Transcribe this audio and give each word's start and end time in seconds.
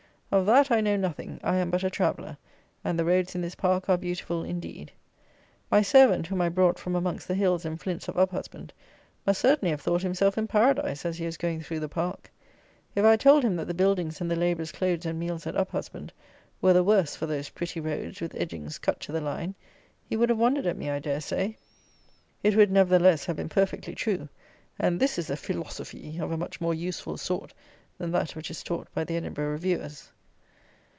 Of 0.33 0.45
that 0.45 0.71
I 0.71 0.79
know 0.79 0.95
nothing. 0.95 1.41
I 1.43 1.57
am 1.57 1.69
but 1.69 1.83
a 1.83 1.89
traveller; 1.89 2.37
and 2.85 2.97
the 2.97 3.03
roads 3.03 3.35
in 3.35 3.41
this 3.41 3.53
park 3.55 3.89
are 3.89 3.97
beautiful 3.97 4.45
indeed. 4.45 4.93
My 5.69 5.81
servant, 5.81 6.27
whom 6.27 6.39
I 6.39 6.47
brought 6.47 6.79
from 6.79 6.95
amongst 6.95 7.27
the 7.27 7.35
hills 7.35 7.65
and 7.65 7.77
flints 7.77 8.07
of 8.07 8.15
Uphusband, 8.15 8.71
must 9.27 9.41
certainly 9.41 9.71
have 9.71 9.81
thought 9.81 10.03
himself 10.03 10.37
in 10.37 10.47
Paradise 10.47 11.05
as 11.05 11.17
he 11.17 11.25
was 11.25 11.35
going 11.35 11.59
through 11.61 11.81
the 11.81 11.89
Park. 11.89 12.31
If 12.95 13.03
I 13.03 13.11
had 13.11 13.19
told 13.19 13.43
him 13.43 13.57
that 13.57 13.67
the 13.67 13.73
buildings 13.73 14.21
and 14.21 14.31
the 14.31 14.37
labourers' 14.37 14.71
clothes 14.71 15.05
and 15.05 15.19
meals, 15.19 15.45
at 15.47 15.57
Uphusband, 15.57 16.11
were 16.61 16.71
the 16.71 16.81
worse 16.81 17.13
for 17.13 17.25
those 17.25 17.49
pretty 17.49 17.81
roads 17.81 18.21
with 18.21 18.33
edgings 18.35 18.77
cut 18.77 19.01
to 19.01 19.11
the 19.11 19.19
line, 19.19 19.53
he 20.07 20.15
would 20.15 20.29
have 20.29 20.39
wondered 20.39 20.65
at 20.65 20.77
me, 20.77 20.89
I 20.89 20.99
dare 20.99 21.19
say. 21.19 21.57
It 22.41 22.55
would, 22.55 22.71
nevertheless, 22.71 23.25
have 23.25 23.35
been 23.35 23.49
perfectly 23.49 23.95
true; 23.95 24.29
and 24.79 24.97
this 24.97 25.19
is 25.19 25.27
feelosofee 25.27 26.21
of 26.21 26.31
a 26.31 26.37
much 26.37 26.61
more 26.61 26.73
useful 26.73 27.17
sort 27.17 27.53
than 27.97 28.11
that 28.13 28.33
which 28.33 28.49
is 28.49 28.63
taught 28.63 28.87
by 28.93 29.03
the 29.03 29.17
Edinburgh 29.17 29.51
Reviewers. 29.51 30.09